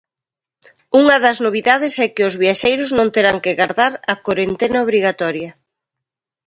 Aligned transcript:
Unha 1.01 1.17
das 1.25 1.37
novidades 1.45 1.93
é 2.05 2.07
que 2.15 2.23
os 2.29 2.35
viaxeiros 2.43 2.89
non 2.97 3.07
terán 3.15 3.37
que 3.43 3.57
gardar 3.61 3.93
a 4.13 4.15
corentena 4.25 4.83
obrigatoria. 4.85 5.51